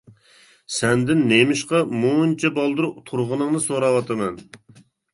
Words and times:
سەندىن 0.77 1.21
نېمىشقا 1.33 1.83
مۇنچە 2.05 2.53
بالدۇر 2.57 2.91
تۇرغىنىڭنى 3.13 3.65
سوراۋاتىمەن. 3.71 4.45